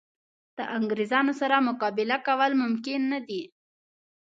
د 0.57 0.59
انګرېزانو 0.77 1.33
سره 1.41 1.65
مقابله 1.69 2.17
کول 2.27 2.51
ممکن 2.63 2.99
نه 3.13 3.19
دي. 3.27 3.41